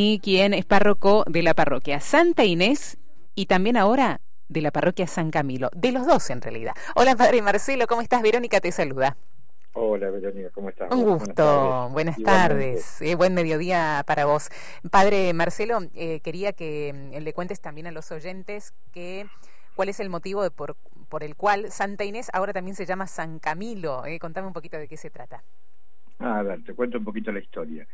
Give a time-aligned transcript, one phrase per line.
[0.00, 2.98] y quien es párroco de la parroquia Santa Inés
[3.34, 6.72] y también ahora de la parroquia San Camilo, de los dos en realidad.
[6.94, 8.22] Hola Padre Marcelo, ¿cómo estás?
[8.22, 9.16] Verónica te saluda.
[9.72, 10.88] Hola Verónica, ¿cómo estás?
[10.92, 14.50] Un gusto, buenas tardes, eh, buen mediodía para vos.
[14.88, 19.26] Padre Marcelo, eh, quería que mm, le cuentes también a los oyentes que
[19.74, 20.76] cuál es el motivo de por,
[21.08, 24.06] por, el cual Santa Inés ahora también se llama San Camilo.
[24.06, 24.20] Eh.
[24.20, 25.42] Contame un poquito de qué se trata.
[26.20, 27.84] Ah, a ver, te cuento un poquito la historia.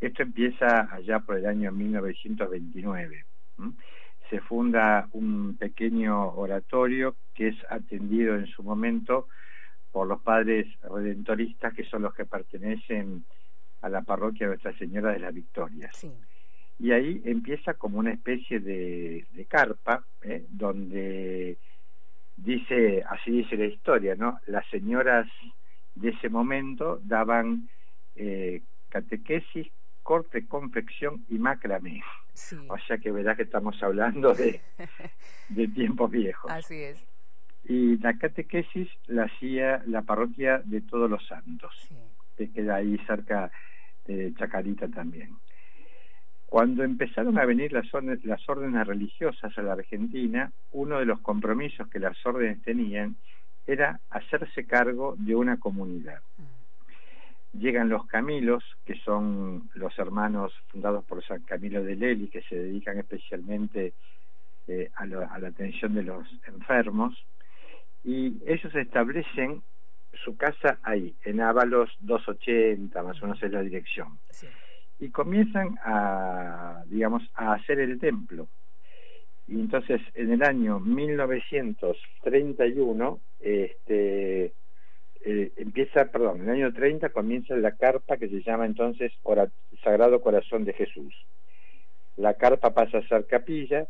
[0.00, 3.24] Esto empieza allá por el año 1929.
[4.30, 9.28] Se funda un pequeño oratorio que es atendido en su momento
[9.90, 13.24] por los padres redentoristas que son los que pertenecen
[13.80, 16.04] a la parroquia de Nuestra Señora de las Victorias.
[16.78, 20.44] Y ahí empieza como una especie de, carpa, ¿eh?
[20.48, 21.58] donde
[22.36, 24.38] dice, así dice la historia, ¿no?
[24.46, 25.26] Las señoras
[25.96, 27.68] de ese momento daban
[28.14, 29.66] eh, catequesis,
[30.08, 32.02] corte, confección y macramé.
[32.68, 34.62] O sea que verás que estamos hablando de,
[35.50, 36.50] de tiempos viejos.
[36.50, 37.04] Así es.
[37.66, 41.90] Y la catequesis la hacía la parroquia de Todos los Santos,
[42.38, 43.50] que queda ahí cerca
[44.06, 45.36] de Chacarita también.
[46.46, 47.88] Cuando empezaron a venir las,
[48.24, 53.16] las órdenes religiosas a la Argentina, uno de los compromisos que las órdenes tenían
[53.66, 56.22] era hacerse cargo de una comunidad.
[57.52, 62.56] Llegan los Camilos, que son los hermanos fundados por San Camilo de Lely, que se
[62.56, 63.94] dedican especialmente
[64.66, 67.14] eh, a, la atención de los enfermos,
[68.04, 69.62] y ellos establecen
[70.24, 74.18] su casa ahí, en Ábalos 280, más o menos es la dirección.
[74.98, 78.48] Y comienzan a, digamos, a hacer el templo.
[79.46, 84.52] Y entonces, en el año 1931, este,
[85.24, 89.12] eh, empieza, perdón, en el año 30 comienza la carpa que se llama entonces
[89.82, 91.14] Sagrado Corazón de Jesús.
[92.16, 93.86] La carpa pasa a ser capilla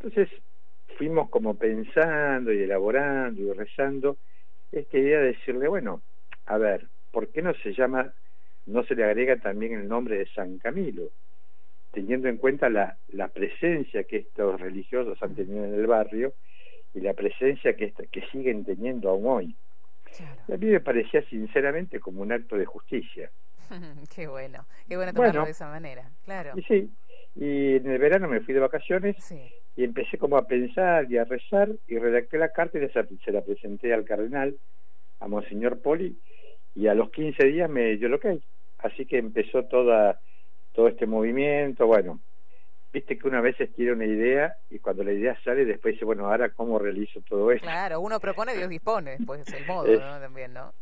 [0.00, 0.30] Entonces
[0.96, 4.16] fuimos como pensando y elaborando y rezando
[4.70, 6.00] esta idea de decirle, bueno,
[6.46, 8.14] a ver, ¿por qué no se llama,
[8.64, 11.10] no se le agrega también el nombre de San Camilo?
[11.92, 16.32] Teniendo en cuenta la, la presencia que estos religiosos han tenido en el barrio
[16.94, 19.56] y la presencia que, que siguen teniendo aún hoy.
[20.48, 23.30] A mí me parecía sinceramente como un acto de justicia.
[24.14, 26.52] qué bueno, qué bueno tomarlo de esa manera, claro.
[26.56, 26.90] Y sí,
[27.34, 29.16] y en el verano me fui de vacaciones
[29.76, 33.40] y empecé como a pensar y a rezar y redacté la carta y se la
[33.42, 34.56] presenté al cardenal,
[35.20, 36.16] a Monseñor Poli,
[36.74, 38.42] y a los 15 días me dio lo que hay.
[38.78, 40.20] Así que empezó toda,
[40.72, 42.20] todo este movimiento, bueno,
[42.92, 46.26] viste que una vez quiere una idea y cuando la idea sale después dice, bueno,
[46.26, 47.66] ahora cómo realizo todo esto.
[47.66, 50.20] Claro, uno propone, Dios dispone, pues es el modo, ¿no?
[50.20, 50.72] También, ¿no?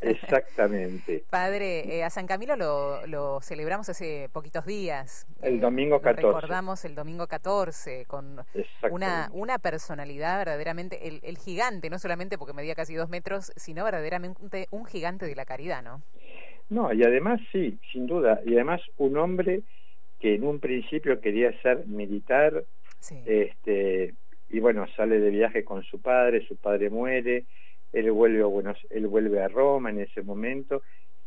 [0.00, 1.24] Exactamente.
[1.30, 5.26] Padre, eh, a San Camilo lo, lo, celebramos hace poquitos días.
[5.42, 6.26] El eh, domingo 14.
[6.26, 8.44] Recordamos el domingo 14 con
[8.90, 13.84] una, una personalidad verdaderamente, el, el gigante, no solamente porque medía casi dos metros, sino
[13.84, 16.02] verdaderamente un gigante de la caridad, ¿no?
[16.68, 19.62] No, y además sí, sin duda, y además un hombre
[20.20, 22.64] que en un principio quería ser militar,
[23.26, 24.14] este,
[24.50, 27.44] y bueno, sale de viaje con su padre, su padre muere,
[27.92, 30.82] él vuelve a, bueno, él vuelve a Roma en ese momento,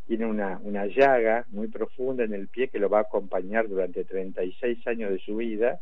[0.08, 4.04] tiene una, una llaga muy profunda en el pie que lo va a acompañar durante
[4.04, 5.82] 36 años de su vida,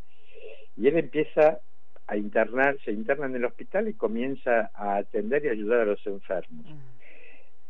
[0.78, 1.60] y él empieza
[2.08, 6.06] a internar, se interna en el hospital y comienza a atender y ayudar a los
[6.08, 6.66] enfermos.
[6.66, 6.80] Mm.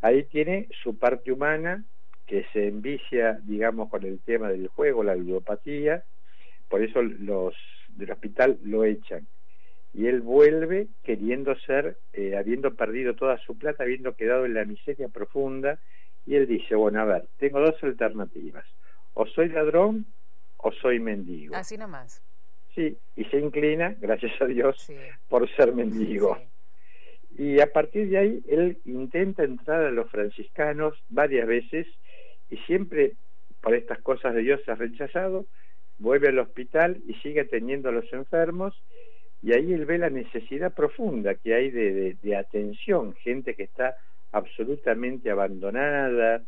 [0.02, 1.84] Ahí tiene su parte humana,
[2.32, 6.06] que se envicia, digamos, con el tema del juego, la ludopatía,
[6.70, 7.54] por eso los
[7.90, 9.28] del hospital lo echan.
[9.94, 14.64] Y él vuelve queriendo ser, eh, habiendo perdido toda su plata, habiendo quedado en la
[14.64, 15.78] miseria profunda,
[16.26, 18.66] y él dice, bueno, a ver, tengo dos alternativas,
[19.14, 20.06] o soy ladrón
[20.56, 21.54] o soy mendigo.
[21.54, 22.24] Así nomás.
[22.74, 24.90] Sí, y se inclina, gracias a Dios,
[25.28, 26.38] por ser mendigo.
[27.38, 31.88] Y a partir de ahí él intenta entrar a los franciscanos varias veces
[32.52, 33.14] y siempre
[33.62, 35.46] por estas cosas de Dios ha rechazado,
[35.98, 38.80] vuelve al hospital y sigue atendiendo a los enfermos
[39.42, 43.96] y ahí él ve la necesidad profunda que hay de, de atención, gente que está
[44.32, 46.44] absolutamente abandonada,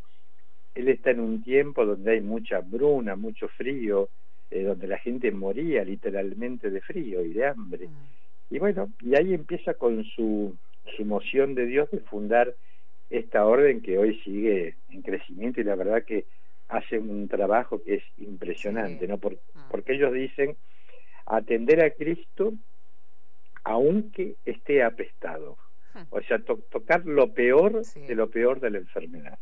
[0.76, 4.10] él está en un tiempo donde hay mucha bruna, mucho frío,
[4.52, 7.88] eh, donde la gente moría literalmente de frío y de hambre.
[7.88, 8.56] Mm.
[8.56, 10.56] Y bueno, y ahí empieza con su,
[10.96, 12.54] su moción de Dios de fundar
[13.14, 16.26] esta orden que hoy sigue en crecimiento y la verdad que
[16.68, 19.18] hace un trabajo que es impresionante, ¿no?
[19.18, 19.70] Mm.
[19.70, 20.58] porque ellos dicen
[21.26, 22.54] atender a Cristo
[23.64, 25.58] aunque esté apestado.
[25.94, 26.00] Mm.
[26.10, 29.38] O sea, tocar lo peor de lo peor de la enfermedad.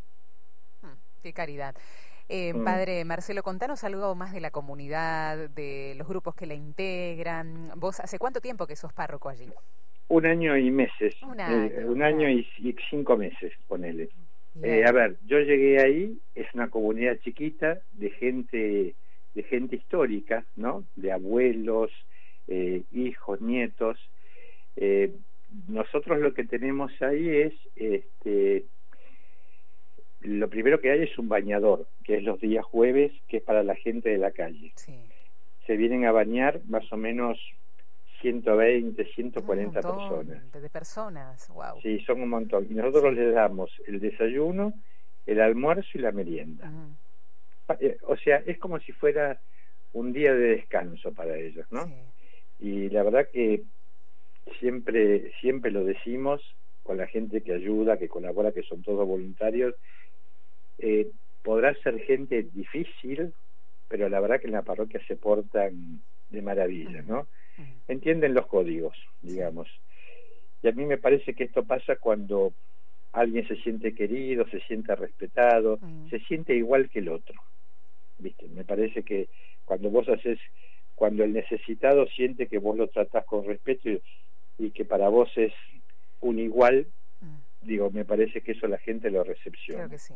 [1.23, 1.75] Qué caridad.
[2.27, 2.63] Eh, mm.
[2.65, 7.71] Padre Marcelo, contanos algo más de la comunidad, de los grupos que la integran.
[7.77, 9.49] ¿Vos hace cuánto tiempo que sos párroco allí?
[10.11, 11.15] Un año y meses.
[11.23, 12.45] Un eh, año, y,
[12.89, 14.09] cinco meses, ponele.
[14.61, 18.93] Eh, a ver, yo llegué ahí, es una comunidad chiquita de gente,
[19.33, 20.83] de gente histórica, ¿no?
[20.97, 21.91] De abuelos,
[22.91, 23.97] hijos, nietos.
[25.69, 28.65] nosotros lo que tenemos ahí es este,
[30.23, 33.63] lo primero que hay es un bañador, que es los días jueves, que es para
[33.63, 34.73] la gente de la calle.
[35.65, 37.39] Se vienen a bañar más o menos
[38.21, 40.51] 120, 140 personas.
[40.51, 41.81] De personas, wow.
[41.81, 42.67] Sí, son un montón.
[42.69, 44.73] Y nosotros les damos el desayuno,
[45.25, 46.71] el almuerzo y la merienda.
[47.79, 49.39] Eh, o sea, es como si fuera
[49.93, 51.91] un día de descanso para ellos, ¿no?
[52.59, 53.63] Y la verdad que
[54.59, 56.41] siempre, siempre lo decimos
[56.83, 59.75] con la gente que ayuda, que colabora, que son todos voluntarios,
[60.79, 61.07] eh,
[61.43, 63.33] podrá ser gente difícil,
[63.87, 67.27] pero la verdad que en la parroquia se portan de maravilla, ¿no?
[67.87, 69.67] Entienden los códigos, digamos.
[70.63, 72.53] Y a mí me parece que esto pasa cuando
[73.13, 75.79] alguien se siente querido, se siente respetado,
[76.09, 77.41] se siente igual que el otro.
[78.19, 78.47] ¿Viste?
[78.47, 79.27] Me parece que
[79.65, 80.39] cuando vos haces,
[80.95, 83.89] cuando el necesitado siente que vos lo tratás con respeto
[84.59, 85.53] y, que para vos es
[86.21, 86.85] un igual,
[87.61, 89.85] digo, me parece que eso la gente lo recepciona.
[89.85, 90.13] Creo que sí.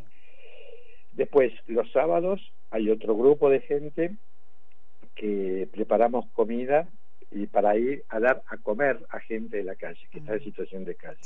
[1.13, 4.11] Después, los sábados hay otro grupo de gente
[5.15, 6.87] que preparamos comida
[7.31, 10.43] y para ir a dar a comer a gente de la calle, que está en
[10.43, 11.19] situación de calle.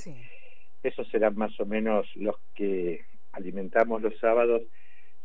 [0.83, 4.63] Esos serán más o menos los que alimentamos los sábados,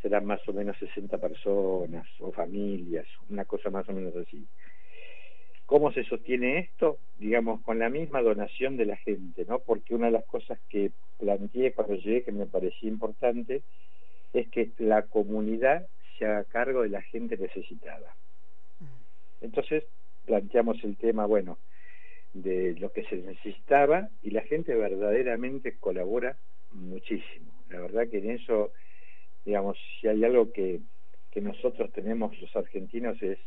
[0.03, 4.47] serán más o menos 60 personas o familias, una cosa más o menos así.
[5.67, 6.99] ¿Cómo se sostiene esto?
[7.19, 9.61] Digamos, con la misma donación de la gente, ¿no?
[9.61, 13.63] Porque una de las cosas que planteé cuando llegué, que me parecía importante,
[14.35, 15.87] es que la comunidad
[16.19, 18.15] se haga cargo de la gente necesitada.
[19.41, 19.85] Entonces
[20.27, 21.59] planteamos el tema, bueno,
[22.33, 26.37] de lo que se necesitaba y la gente verdaderamente colabora
[26.73, 27.53] muchísimo.
[27.71, 28.73] La verdad que en eso,
[29.45, 30.81] digamos, si hay algo que,
[31.31, 33.39] que nosotros tenemos los argentinos es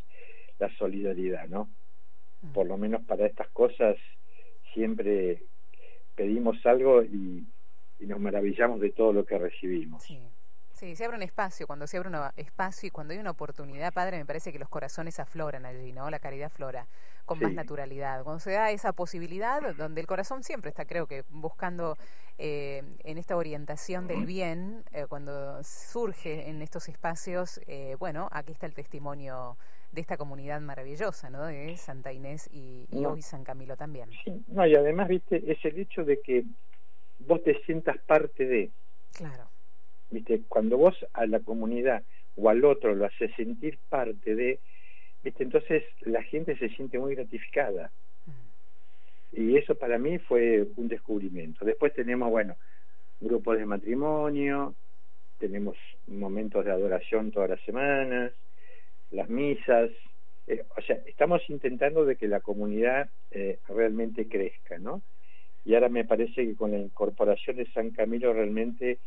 [0.59, 1.69] la solidaridad, ¿no?
[2.41, 2.53] Mm.
[2.53, 3.97] Por lo menos para estas cosas
[4.74, 5.44] siempre
[6.15, 7.45] pedimos algo y,
[8.00, 10.03] y nos maravillamos de todo lo que recibimos.
[10.03, 10.19] Sí.
[10.77, 13.91] Sí, se abre un espacio, cuando se abre un espacio y cuando hay una oportunidad,
[13.91, 16.07] padre, me parece que los corazones afloran allí, ¿no?
[16.12, 16.85] La caridad flora
[17.25, 18.24] con más naturalidad.
[18.24, 21.98] Cuando se da esa posibilidad, donde el corazón siempre está, creo que, buscando
[22.38, 28.51] eh, en esta orientación del bien, eh, cuando surge en estos espacios, eh, bueno, aquí
[28.51, 29.57] está el testimonio
[29.91, 31.43] de esta comunidad maravillosa, ¿no?
[31.48, 34.12] De Santa Inés y, hoy San Camilo también.
[34.24, 36.43] Sí, no, y además, viste, es el hecho de que
[37.25, 38.69] vos te sientas parte de...
[39.13, 39.56] Claro
[40.09, 40.41] ¿viste?
[40.47, 42.03] Cuando vos a la comunidad
[42.35, 44.59] o al otro lo haces sentir parte de,
[45.23, 45.43] ¿viste?
[45.43, 47.91] Entonces la gente se siente muy gratificada.
[49.33, 51.65] Y eso para mí fue un descubrimiento.
[51.65, 52.55] Después tenemos, bueno,
[53.19, 54.73] grupos de matrimonio,
[55.39, 55.75] tenemos
[56.07, 58.31] momentos de adoración todas las semanas,
[59.11, 59.89] las misas,
[60.47, 65.01] eh, o sea, estamos intentando de que la comunidad eh, realmente crezca, ¿no?
[65.65, 68.99] Y ahora me parece que con la incorporación de San Camilo realmente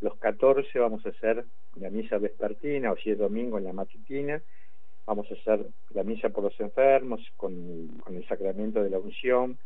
[0.00, 1.44] los 14 vamos a hacer
[1.76, 4.40] la misa vespertina, o si es domingo en la matutina,
[5.06, 9.58] vamos a hacer la misa por los enfermos con, el sacramento de la unción.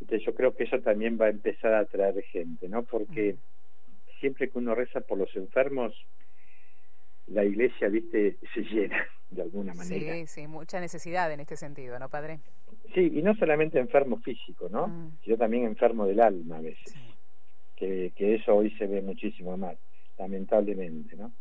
[0.00, 2.82] Entonces yo creo que eso también va a empezar a atraer gente, ¿no?
[2.82, 3.36] Porque
[4.18, 5.94] siempre que uno reza por los enfermos,
[7.26, 10.14] la iglesia, viste, se llena de alguna manera.
[10.14, 12.40] Sí, sí, mucha necesidad en este sentido, ¿no, padre?
[12.94, 14.88] Sí, y no solamente enfermo físico, ¿no?
[14.88, 15.18] Mm.
[15.24, 16.94] Sino también enfermo del alma a veces
[17.86, 19.76] que, eso hoy se ve muchísimo más,
[20.18, 21.32] lamentablemente, ¿no?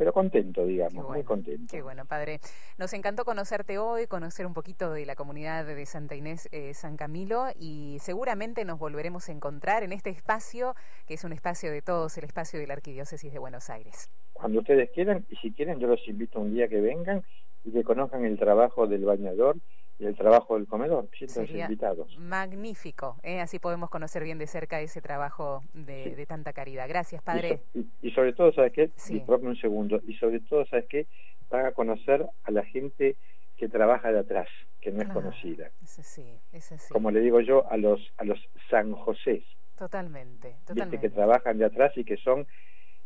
[0.00, 1.66] pero contento, digamos, muy contento.
[1.70, 2.40] Qué bueno, padre.
[2.78, 6.96] Nos encantó conocerte hoy, conocer un poquito de la comunidad de Santa Inés eh, San
[6.96, 10.74] Camilo y seguramente nos volveremos a encontrar en este espacio,
[11.06, 14.08] que es un espacio de todos, el espacio de la Arquidiócesis de Buenos Aires.
[14.32, 17.22] Cuando ustedes quieran, y si quieren, yo los invito un día que vengan
[17.66, 19.58] y que conozcan el trabajo del bañador
[20.06, 22.16] el trabajo del comedor, Sería invitados.
[22.18, 23.40] Magnífico, ¿eh?
[23.40, 26.88] así podemos conocer bien de cerca ese trabajo de, tanta caridad.
[26.88, 27.60] Gracias, padre.
[28.02, 28.90] Y, sobre todo, ¿sabes qué?
[28.96, 29.22] Sí.
[29.26, 31.06] un segundo, y sobre todo, ¿sabes qué?
[31.50, 33.16] Van a conocer a la gente
[33.56, 34.48] que trabaja de atrás,
[34.80, 35.70] que no es conocida.
[35.82, 36.92] Eso sí, eso sí.
[36.92, 38.38] Como le digo yo a los, a los
[38.70, 39.44] San José.
[39.76, 41.00] Totalmente, totalmente.
[41.00, 42.46] que trabajan de atrás y que son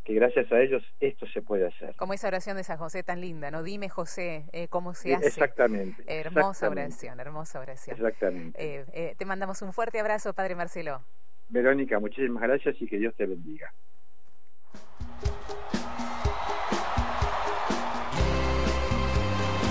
[0.04, 1.96] que gracias a ellos esto se puede hacer.
[1.96, 3.62] Como esa oración de San José tan linda, ¿no?
[3.62, 5.26] Dime, José, eh, cómo se hace.
[5.26, 6.04] Exactamente.
[6.06, 7.96] hermosa oración, hermosa oración.
[7.96, 8.62] Exactamente.
[8.62, 11.02] Eh, eh, te mandamos un fuerte abrazo, Padre Marcelo.
[11.49, 13.73] Verónica, muchísimas gracias y que Dios te bendiga.